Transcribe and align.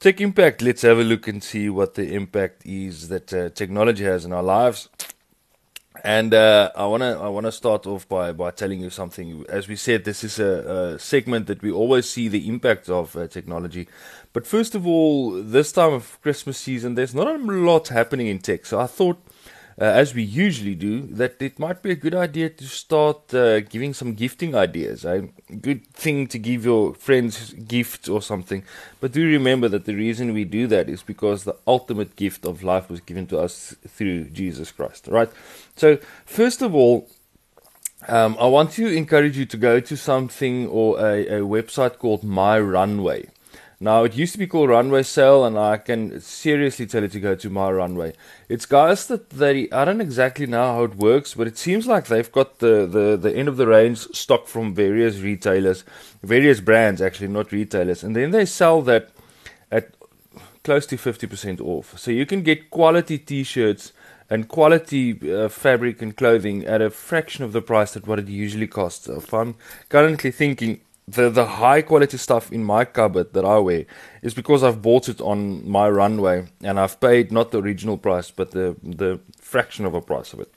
Tech 0.00 0.18
impact. 0.22 0.62
Let's 0.62 0.80
have 0.80 0.98
a 0.98 1.04
look 1.04 1.28
and 1.28 1.44
see 1.44 1.68
what 1.68 1.92
the 1.92 2.14
impact 2.14 2.64
is 2.64 3.08
that 3.08 3.34
uh, 3.34 3.50
technology 3.50 4.04
has 4.04 4.24
in 4.24 4.32
our 4.32 4.42
lives. 4.42 4.88
And 6.02 6.32
uh, 6.32 6.70
I 6.74 6.86
wanna 6.86 7.20
I 7.20 7.28
wanna 7.28 7.52
start 7.52 7.86
off 7.86 8.08
by, 8.08 8.32
by 8.32 8.50
telling 8.50 8.80
you 8.80 8.88
something. 8.88 9.44
As 9.50 9.68
we 9.68 9.76
said, 9.76 10.06
this 10.06 10.24
is 10.24 10.38
a, 10.38 10.94
a 10.94 10.98
segment 10.98 11.48
that 11.48 11.60
we 11.60 11.70
always 11.70 12.08
see 12.08 12.28
the 12.28 12.48
impact 12.48 12.88
of 12.88 13.14
uh, 13.14 13.26
technology. 13.28 13.88
But 14.32 14.46
first 14.46 14.74
of 14.74 14.86
all, 14.86 15.32
this 15.32 15.70
time 15.70 15.92
of 15.92 16.18
Christmas 16.22 16.56
season, 16.56 16.94
there's 16.94 17.14
not 17.14 17.26
a 17.26 17.36
lot 17.36 17.88
happening 17.88 18.28
in 18.28 18.38
tech. 18.38 18.64
So 18.64 18.80
I 18.80 18.86
thought 18.86 19.18
uh, 19.80 19.84
as 19.84 20.14
we 20.14 20.22
usually 20.22 20.74
do, 20.74 21.00
that 21.06 21.40
it 21.40 21.58
might 21.58 21.80
be 21.80 21.90
a 21.90 21.94
good 21.94 22.14
idea 22.14 22.50
to 22.50 22.64
start 22.66 23.32
uh, 23.32 23.60
giving 23.60 23.94
some 23.94 24.12
gifting 24.12 24.54
ideas. 24.54 25.06
A 25.06 25.26
good 25.60 25.86
thing 25.86 26.26
to 26.26 26.38
give 26.38 26.66
your 26.66 26.92
friends 26.94 27.54
gifts 27.54 28.06
or 28.06 28.20
something. 28.20 28.62
But 29.00 29.12
do 29.12 29.24
remember 29.24 29.68
that 29.68 29.86
the 29.86 29.94
reason 29.94 30.34
we 30.34 30.44
do 30.44 30.66
that 30.66 30.90
is 30.90 31.02
because 31.02 31.44
the 31.44 31.56
ultimate 31.66 32.14
gift 32.16 32.44
of 32.44 32.62
life 32.62 32.90
was 32.90 33.00
given 33.00 33.26
to 33.28 33.38
us 33.38 33.74
through 33.88 34.24
Jesus 34.24 34.70
Christ. 34.70 35.08
Right? 35.08 35.30
So, 35.76 35.98
first 36.26 36.60
of 36.60 36.74
all, 36.74 37.08
um, 38.06 38.36
I 38.38 38.46
want 38.48 38.72
to 38.72 38.86
encourage 38.86 39.38
you 39.38 39.46
to 39.46 39.56
go 39.56 39.80
to 39.80 39.96
something 39.96 40.68
or 40.68 40.98
a, 40.98 41.26
a 41.26 41.40
website 41.40 41.96
called 41.98 42.22
My 42.22 42.60
Runway. 42.60 43.28
Now, 43.82 44.04
it 44.04 44.14
used 44.14 44.32
to 44.32 44.38
be 44.38 44.46
called 44.46 44.68
Runway 44.68 45.02
Sale, 45.04 45.46
and 45.46 45.58
I 45.58 45.78
can 45.78 46.20
seriously 46.20 46.86
tell 46.86 47.02
it 47.02 47.12
to 47.12 47.20
go 47.20 47.34
to 47.34 47.48
my 47.48 47.70
runway. 47.70 48.12
It's 48.46 48.66
guys 48.66 49.06
that 49.06 49.30
they, 49.30 49.70
I 49.70 49.86
don't 49.86 50.02
exactly 50.02 50.46
know 50.46 50.74
how 50.74 50.84
it 50.84 50.96
works, 50.96 51.32
but 51.32 51.46
it 51.46 51.56
seems 51.56 51.86
like 51.86 52.06
they've 52.06 52.30
got 52.30 52.58
the, 52.58 52.86
the, 52.86 53.16
the 53.16 53.34
end 53.34 53.48
of 53.48 53.56
the 53.56 53.66
range 53.66 54.00
stock 54.12 54.48
from 54.48 54.74
various 54.74 55.20
retailers, 55.20 55.84
various 56.22 56.60
brands 56.60 57.00
actually, 57.00 57.28
not 57.28 57.52
retailers, 57.52 58.04
and 58.04 58.14
then 58.14 58.32
they 58.32 58.44
sell 58.44 58.82
that 58.82 59.12
at 59.70 59.94
close 60.62 60.84
to 60.84 60.96
50% 60.96 61.62
off. 61.62 61.98
So 61.98 62.10
you 62.10 62.26
can 62.26 62.42
get 62.42 62.70
quality 62.70 63.16
t 63.16 63.42
shirts 63.44 63.94
and 64.28 64.46
quality 64.46 65.18
uh, 65.32 65.48
fabric 65.48 66.02
and 66.02 66.14
clothing 66.14 66.66
at 66.66 66.82
a 66.82 66.90
fraction 66.90 67.44
of 67.44 67.54
the 67.54 67.62
price 67.62 67.94
that 67.94 68.06
what 68.06 68.18
it 68.18 68.28
usually 68.28 68.66
costs. 68.66 69.06
So 69.06 69.16
if 69.16 69.32
I'm 69.32 69.54
currently 69.88 70.30
thinking, 70.30 70.82
the 71.10 71.30
the 71.30 71.46
high 71.46 71.82
quality 71.82 72.16
stuff 72.16 72.52
in 72.52 72.64
my 72.64 72.84
cupboard 72.84 73.32
that 73.32 73.44
I 73.44 73.58
wear 73.58 73.84
is 74.22 74.34
because 74.34 74.62
I've 74.62 74.82
bought 74.82 75.08
it 75.08 75.20
on 75.20 75.68
my 75.68 75.88
runway 75.88 76.46
and 76.62 76.78
I've 76.78 77.00
paid 77.00 77.32
not 77.32 77.50
the 77.50 77.60
original 77.60 77.98
price 77.98 78.30
but 78.30 78.50
the 78.52 78.76
the 78.82 79.20
fraction 79.40 79.86
of 79.86 79.94
a 79.94 80.00
price 80.00 80.32
of 80.32 80.40
it. 80.40 80.52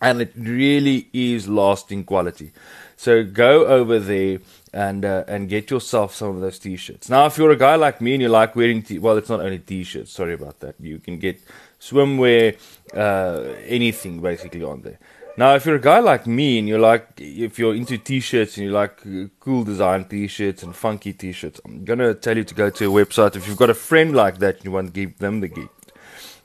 And 0.00 0.20
it 0.20 0.32
really 0.36 1.08
is 1.12 1.48
lasting 1.48 2.04
quality. 2.04 2.52
So 2.96 3.24
go 3.24 3.66
over 3.66 3.98
there 3.98 4.38
and 4.72 5.04
uh, 5.04 5.24
and 5.28 5.48
get 5.48 5.70
yourself 5.70 6.14
some 6.14 6.36
of 6.36 6.40
those 6.40 6.58
t-shirts. 6.58 7.08
Now, 7.08 7.26
if 7.26 7.38
you're 7.38 7.50
a 7.50 7.56
guy 7.56 7.76
like 7.76 8.00
me 8.00 8.14
and 8.14 8.22
you 8.22 8.28
like 8.28 8.56
wearing 8.56 8.82
t- 8.82 8.98
well, 8.98 9.16
it's 9.16 9.28
not 9.28 9.40
only 9.40 9.58
t-shirts. 9.58 10.10
Sorry 10.12 10.34
about 10.34 10.60
that. 10.60 10.74
You 10.80 10.98
can 10.98 11.18
get 11.18 11.40
swimwear, 11.80 12.56
uh, 12.94 13.54
anything 13.66 14.20
basically 14.20 14.64
on 14.64 14.82
there. 14.82 14.98
Now, 15.36 15.54
if 15.56 15.66
you're 15.66 15.76
a 15.76 15.80
guy 15.80 15.98
like 15.98 16.26
me 16.26 16.58
and 16.60 16.68
you're 16.68 16.78
like, 16.78 17.08
if 17.18 17.58
you're 17.58 17.74
into 17.74 17.98
t-shirts 17.98 18.56
and 18.56 18.66
you 18.66 18.72
like 18.72 19.00
uh, 19.04 19.26
cool 19.40 19.64
design 19.64 20.04
t-shirts 20.04 20.62
and 20.62 20.74
funky 20.74 21.12
t-shirts, 21.12 21.60
I'm 21.64 21.84
gonna 21.84 22.14
tell 22.14 22.36
you 22.36 22.44
to 22.44 22.54
go 22.54 22.70
to 22.70 22.84
a 22.86 23.04
website. 23.04 23.34
If 23.34 23.48
you've 23.48 23.56
got 23.56 23.70
a 23.70 23.74
friend 23.74 24.14
like 24.14 24.38
that, 24.38 24.56
and 24.56 24.64
you 24.64 24.70
want 24.70 24.88
to 24.88 24.92
give 24.92 25.18
them 25.18 25.40
the 25.40 25.48
gift. 25.48 25.92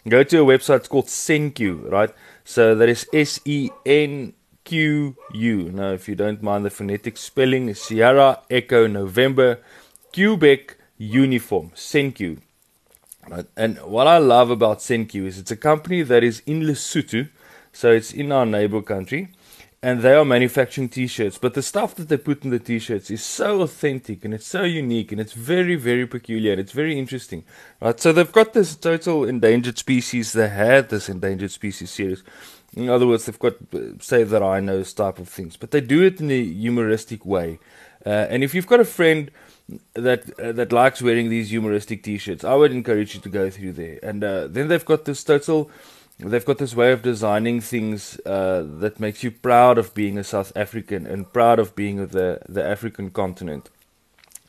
Go 0.07 0.23
to 0.23 0.41
a 0.41 0.45
website 0.45 0.77
it's 0.77 0.87
called 0.87 1.05
SenQ, 1.05 1.91
right? 1.91 2.11
So 2.49 2.73
that 2.73 2.89
is 2.89 3.05
S 3.13 3.39
E 3.45 3.69
N 3.85 4.33
Q 4.63 5.15
U. 5.33 5.71
Now, 5.71 5.91
if 5.91 6.09
you 6.09 6.15
don't 6.15 6.41
mind 6.41 6.65
the 6.65 6.71
phonetic 6.71 7.15
spelling, 7.15 7.71
Sierra 7.75 8.39
Echo 8.49 8.87
November 8.87 9.59
Quebec 10.11 10.75
Uniform 10.97 11.69
SenQ. 11.75 12.39
Right? 13.29 13.45
And 13.55 13.77
what 13.83 14.07
I 14.07 14.17
love 14.17 14.49
about 14.49 14.79
SenQ 14.79 15.27
is 15.27 15.37
it's 15.37 15.51
a 15.51 15.55
company 15.55 16.01
that 16.01 16.23
is 16.23 16.41
in 16.47 16.61
Lesotho 16.61 17.29
so 17.71 17.91
it's 17.91 18.11
in 18.11 18.31
our 18.31 18.47
neighbor 18.47 18.81
country. 18.81 19.29
And 19.81 20.01
they 20.01 20.13
are 20.13 20.25
manufacturing 20.25 20.89
t 20.89 21.07
shirts. 21.07 21.37
But 21.37 21.53
the 21.53 21.61
stuff 21.61 21.95
that 21.95 22.09
they 22.09 22.17
put 22.17 22.43
in 22.43 22.49
the 22.49 22.59
t 22.59 22.79
shirts 22.79 23.09
is 23.09 23.23
so 23.23 23.61
authentic 23.61 24.25
and 24.25 24.33
it's 24.33 24.47
so 24.47 24.63
unique 24.63 25.11
and 25.11 25.21
it's 25.21 25.33
very, 25.33 25.75
very 25.75 26.05
peculiar 26.05 26.51
and 26.51 26.59
it's 26.59 26.73
very 26.73 26.99
interesting. 26.99 27.45
Right? 27.81 27.97
So 27.99 28.11
they've 28.11 28.31
got 28.31 28.53
this 28.53 28.75
total 28.75 29.23
endangered 29.23 29.77
species. 29.77 30.33
They 30.33 30.49
had 30.49 30.89
this 30.89 31.07
endangered 31.07 31.51
species 31.51 31.91
series. 31.91 32.23
In 32.75 32.89
other 32.89 33.07
words, 33.07 33.25
they've 33.25 33.39
got 33.39 33.53
uh, 33.73 33.97
Save 33.99 34.29
the 34.29 34.41
Rhinos 34.41 34.93
type 34.93 35.17
of 35.17 35.29
things. 35.29 35.55
But 35.55 35.71
they 35.71 35.81
do 35.81 36.03
it 36.03 36.19
in 36.19 36.29
a 36.29 36.43
humoristic 36.43 37.25
way. 37.25 37.59
Uh, 38.05 38.27
and 38.29 38.43
if 38.43 38.53
you've 38.53 38.67
got 38.67 38.79
a 38.79 38.85
friend 38.85 39.31
that 39.93 40.39
uh, 40.39 40.51
that 40.51 40.71
likes 40.71 41.01
wearing 41.01 41.29
these 41.29 41.49
humoristic 41.49 42.03
t-shirts, 42.03 42.43
I 42.43 42.55
would 42.55 42.71
encourage 42.71 43.15
you 43.15 43.21
to 43.21 43.29
go 43.29 43.49
through 43.49 43.73
there. 43.73 43.99
And 44.03 44.23
uh, 44.23 44.47
then 44.47 44.67
they've 44.67 44.85
got 44.85 45.05
this 45.05 45.23
total 45.23 45.69
they've 46.19 46.45
got 46.45 46.57
this 46.57 46.75
way 46.75 46.91
of 46.91 47.01
designing 47.01 47.61
things 47.61 48.19
uh, 48.25 48.65
that 48.79 48.99
makes 48.99 49.23
you 49.23 49.31
proud 49.31 49.77
of 49.77 49.93
being 49.93 50.17
a 50.17 50.23
South 50.23 50.51
African 50.55 51.07
and 51.07 51.31
proud 51.31 51.59
of 51.59 51.75
being 51.75 51.99
of 51.99 52.11
the 52.11 52.41
the 52.47 52.63
African 52.63 53.09
continent. 53.09 53.69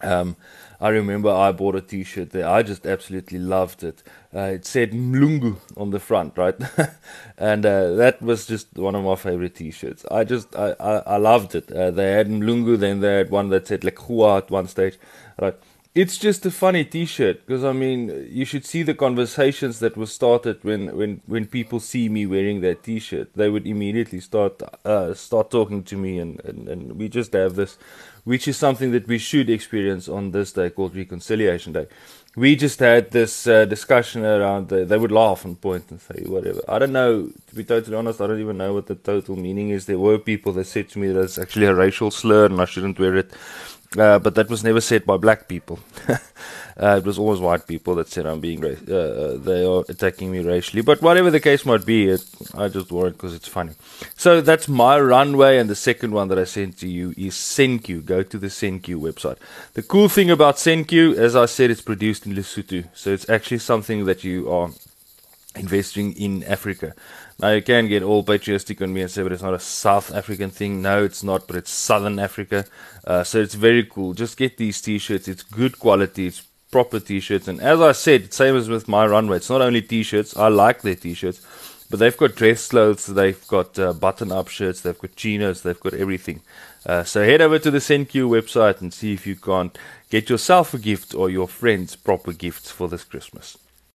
Um, 0.02 0.36
I 0.80 0.88
remember 0.88 1.28
I 1.30 1.52
bought 1.52 1.74
a 1.74 1.82
T-shirt 1.82 2.30
there. 2.30 2.48
I 2.48 2.62
just 2.62 2.86
absolutely 2.86 3.38
loved 3.38 3.84
it. 3.84 4.02
Uh, 4.34 4.52
it 4.54 4.64
said 4.64 4.92
Mlungu 4.92 5.58
on 5.76 5.90
the 5.90 6.00
front, 6.00 6.38
right? 6.38 6.54
and 7.38 7.66
uh, 7.66 7.92
that 7.96 8.22
was 8.22 8.46
just 8.46 8.72
one 8.76 8.94
of 8.94 9.04
my 9.04 9.14
favorite 9.14 9.56
T-shirts. 9.56 10.06
I 10.10 10.24
just 10.24 10.56
I 10.56 10.74
I, 10.80 10.92
I 11.00 11.16
loved 11.18 11.54
it. 11.54 11.70
Uh, 11.70 11.90
they 11.90 12.12
had 12.12 12.28
Mlungu, 12.28 12.78
then 12.78 13.00
they 13.00 13.18
had 13.18 13.30
one 13.30 13.50
that 13.50 13.68
said 13.68 13.82
Lekhua 13.82 14.38
at 14.38 14.50
one 14.50 14.68
stage, 14.68 14.98
right? 15.38 15.56
It's 15.94 16.18
just 16.18 16.46
a 16.46 16.50
funny 16.52 16.84
T-shirt 16.84 17.44
because 17.44 17.64
I 17.64 17.72
mean 17.72 18.28
you 18.30 18.44
should 18.44 18.64
see 18.64 18.82
the 18.84 18.94
conversations 18.94 19.80
that 19.80 19.96
were 19.96 20.06
started 20.06 20.62
when 20.62 20.96
when 20.96 21.20
when 21.26 21.46
people 21.46 21.80
see 21.80 22.08
me 22.08 22.26
wearing 22.26 22.60
that 22.60 22.84
T-shirt. 22.84 23.34
They 23.34 23.50
would 23.50 23.66
immediately 23.66 24.20
start 24.20 24.62
uh, 24.84 25.14
start 25.14 25.50
talking 25.50 25.82
to 25.84 25.96
me, 25.96 26.18
and, 26.18 26.40
and 26.44 26.68
and 26.68 26.98
we 26.98 27.08
just 27.08 27.32
have 27.32 27.56
this, 27.56 27.76
which 28.30 28.46
is 28.46 28.56
something 28.56 28.92
that 28.92 29.08
we 29.08 29.18
should 29.18 29.50
experience 29.50 30.08
on 30.08 30.30
this 30.30 30.52
day 30.52 30.70
called 30.70 30.94
Reconciliation 30.94 31.72
Day. 31.72 31.88
We 32.36 32.54
just 32.54 32.78
had 32.78 33.10
this 33.10 33.48
uh, 33.48 33.64
discussion 33.64 34.24
around. 34.24 34.68
The, 34.68 34.84
they 34.84 34.96
would 34.96 35.10
laugh 35.10 35.44
and 35.44 35.60
point 35.60 35.90
and 35.90 36.00
say 36.00 36.22
whatever. 36.26 36.60
I 36.68 36.78
don't 36.78 36.92
know. 36.92 37.28
To 37.48 37.54
be 37.56 37.64
totally 37.64 37.96
honest, 37.96 38.20
I 38.20 38.28
don't 38.28 38.38
even 38.38 38.56
know 38.56 38.72
what 38.72 38.86
the 38.86 38.94
total 38.94 39.34
meaning 39.34 39.70
is. 39.70 39.86
There 39.86 39.98
were 39.98 40.16
people 40.16 40.52
that 40.52 40.68
said 40.68 40.88
to 40.90 41.00
me 41.00 41.08
that 41.08 41.22
it's 41.22 41.38
actually 41.38 41.66
a 41.66 41.74
racial 41.74 42.12
slur 42.12 42.46
and 42.46 42.60
I 42.60 42.66
shouldn't 42.66 43.00
wear 43.00 43.16
it. 43.16 43.32
Uh, 43.98 44.20
but 44.20 44.36
that 44.36 44.48
was 44.48 44.62
never 44.62 44.80
said 44.80 45.04
by 45.04 45.16
black 45.16 45.48
people. 45.48 45.80
uh, 46.82 46.96
it 46.96 47.04
was 47.04 47.18
always 47.18 47.40
white 47.40 47.66
people 47.66 47.94
that 47.96 48.08
said 48.08 48.26
I'm 48.26 48.40
being 48.40 48.60
ra- 48.60 48.86
uh, 48.88 48.94
uh 48.94 49.36
they 49.36 49.64
are 49.64 49.84
attacking 49.88 50.30
me 50.32 50.40
racially. 50.40 50.82
But 50.82 51.02
whatever 51.02 51.30
the 51.30 51.40
case 51.40 51.66
might 51.66 51.84
be, 51.84 52.08
it, 52.08 52.24
I 52.54 52.68
just 52.68 52.90
wore 52.90 53.08
it 53.08 53.12
because 53.12 53.34
it's 53.34 53.48
funny. 53.48 53.72
So 54.16 54.40
that's 54.40 54.66
my 54.68 54.98
runway, 54.98 55.58
and 55.58 55.68
the 55.68 55.76
second 55.76 56.12
one 56.12 56.28
that 56.28 56.38
I 56.38 56.44
sent 56.44 56.78
to 56.78 56.88
you 56.88 57.10
is 57.16 57.34
SenQ. 57.34 58.06
Go 58.06 58.22
to 58.22 58.38
the 58.38 58.46
SenQ 58.46 59.00
website. 59.00 59.36
The 59.74 59.82
cool 59.82 60.08
thing 60.08 60.30
about 60.30 60.56
SenQ, 60.56 61.16
as 61.16 61.36
I 61.36 61.46
said, 61.46 61.70
it's 61.70 61.82
produced 61.82 62.26
in 62.26 62.34
Lesotho, 62.34 62.88
so 62.94 63.10
it's 63.10 63.28
actually 63.28 63.58
something 63.58 64.06
that 64.06 64.24
you 64.24 64.50
are 64.50 64.70
investing 65.56 66.12
in 66.12 66.44
Africa. 66.44 66.94
Now 67.40 67.50
you 67.50 67.62
can 67.62 67.88
get 67.88 68.02
all 68.02 68.22
patriotic 68.22 68.80
on 68.82 68.92
me 68.92 69.02
and 69.02 69.10
say, 69.10 69.22
but 69.22 69.32
it's 69.32 69.42
not 69.42 69.54
a 69.54 69.58
South 69.58 70.14
African 70.14 70.50
thing. 70.50 70.82
No, 70.82 71.04
it's 71.04 71.22
not, 71.22 71.46
but 71.46 71.56
it's 71.56 71.70
Southern 71.70 72.18
Africa. 72.18 72.66
Uh, 73.04 73.24
so 73.24 73.38
it's 73.40 73.54
very 73.54 73.84
cool. 73.84 74.12
Just 74.12 74.36
get 74.36 74.58
these 74.58 74.80
t-shirts. 74.80 75.26
It's 75.26 75.42
good 75.42 75.78
quality. 75.78 76.26
It's 76.26 76.42
proper 76.70 77.00
t-shirts. 77.00 77.48
And 77.48 77.60
as 77.60 77.80
I 77.80 77.92
said, 77.92 78.32
same 78.32 78.56
as 78.56 78.68
with 78.68 78.88
my 78.88 79.06
runway. 79.06 79.38
It's 79.38 79.50
not 79.50 79.62
only 79.62 79.82
t-shirts. 79.82 80.36
I 80.36 80.48
like 80.48 80.82
their 80.82 80.94
t-shirts, 80.94 81.40
but 81.90 81.98
they've 81.98 82.16
got 82.16 82.36
dress 82.36 82.68
clothes. 82.68 83.06
They've 83.06 83.46
got 83.48 83.78
uh, 83.78 83.92
button-up 83.92 84.48
shirts. 84.48 84.80
They've 84.80 84.98
got 84.98 85.16
chinos. 85.16 85.62
They've 85.62 85.80
got 85.80 85.94
everything. 85.94 86.42
Uh, 86.86 87.04
so 87.04 87.24
head 87.24 87.40
over 87.40 87.58
to 87.58 87.70
the 87.70 87.78
SenQ 87.78 88.28
website 88.28 88.80
and 88.80 88.94
see 88.94 89.12
if 89.12 89.26
you 89.26 89.36
can't 89.36 89.76
get 90.08 90.30
yourself 90.30 90.72
a 90.74 90.78
gift 90.78 91.14
or 91.14 91.28
your 91.28 91.48
friends 91.48 91.96
proper 91.96 92.32
gifts 92.32 92.70
for 92.70 92.88
this 92.88 93.04
Christmas. 93.04 93.58